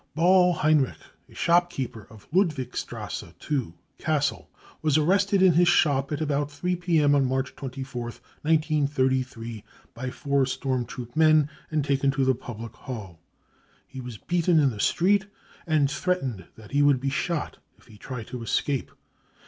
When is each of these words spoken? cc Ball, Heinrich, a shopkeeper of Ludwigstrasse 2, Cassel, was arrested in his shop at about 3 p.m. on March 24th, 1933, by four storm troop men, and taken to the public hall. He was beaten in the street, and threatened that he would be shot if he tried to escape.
cc 0.01 0.15
Ball, 0.15 0.53
Heinrich, 0.53 0.97
a 1.29 1.35
shopkeeper 1.35 2.07
of 2.09 2.27
Ludwigstrasse 2.31 3.35
2, 3.37 3.73
Cassel, 3.99 4.49
was 4.81 4.97
arrested 4.97 5.43
in 5.43 5.53
his 5.53 5.67
shop 5.67 6.11
at 6.11 6.19
about 6.21 6.49
3 6.49 6.75
p.m. 6.77 7.13
on 7.13 7.23
March 7.23 7.55
24th, 7.55 8.19
1933, 8.41 9.63
by 9.93 10.09
four 10.09 10.47
storm 10.47 10.85
troop 10.85 11.15
men, 11.15 11.47
and 11.69 11.85
taken 11.85 12.09
to 12.09 12.25
the 12.25 12.33
public 12.33 12.73
hall. 12.73 13.19
He 13.85 14.01
was 14.01 14.17
beaten 14.17 14.59
in 14.59 14.71
the 14.71 14.79
street, 14.79 15.27
and 15.67 15.91
threatened 15.91 16.45
that 16.55 16.71
he 16.71 16.81
would 16.81 16.99
be 16.99 17.11
shot 17.11 17.59
if 17.77 17.85
he 17.85 17.99
tried 17.99 18.25
to 18.29 18.41
escape. 18.41 18.89